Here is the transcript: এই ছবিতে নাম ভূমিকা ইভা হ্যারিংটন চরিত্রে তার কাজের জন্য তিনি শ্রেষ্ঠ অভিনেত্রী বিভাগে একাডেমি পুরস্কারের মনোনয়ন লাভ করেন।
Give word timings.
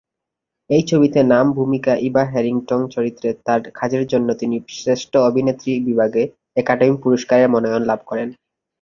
এই 0.69 0.83
ছবিতে 0.89 1.19
নাম 1.31 1.45
ভূমিকা 1.53 1.93
ইভা 2.07 2.23
হ্যারিংটন 2.25 2.81
চরিত্রে 2.95 3.29
তার 3.45 3.61
কাজের 3.79 4.03
জন্য 4.11 4.29
তিনি 4.41 4.55
শ্রেষ্ঠ 4.75 5.11
অভিনেত্রী 5.29 5.71
বিভাগে 5.87 6.23
একাডেমি 6.55 6.97
পুরস্কারের 7.03 7.51
মনোনয়ন 7.53 7.83
লাভ 7.87 7.99
করেন। 8.05 8.27